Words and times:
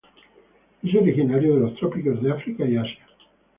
Es 0.81 0.95
originario 0.95 1.53
de 1.53 1.59
los 1.59 1.75
trópicos 1.75 2.23
de 2.23 2.31
África 2.31 2.65
y 2.65 2.75
Asia. 2.75 3.05